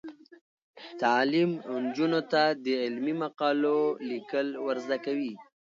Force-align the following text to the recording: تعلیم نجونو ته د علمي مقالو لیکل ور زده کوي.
تعلیم 1.01 1.51
نجونو 1.83 2.21
ته 2.31 2.41
د 2.63 2.65
علمي 2.83 3.13
مقالو 3.23 3.77
لیکل 4.09 4.47
ور 4.65 4.77
زده 4.85 4.97
کوي. 5.05 5.33